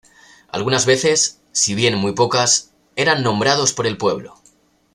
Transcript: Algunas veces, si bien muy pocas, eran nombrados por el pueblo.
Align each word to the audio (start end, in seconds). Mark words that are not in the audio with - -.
Algunas 0.47 0.87
veces, 0.87 1.41
si 1.51 1.75
bien 1.75 1.93
muy 1.95 2.13
pocas, 2.13 2.73
eran 2.95 3.21
nombrados 3.21 3.71
por 3.71 3.85
el 3.85 3.97
pueblo. 3.99 4.33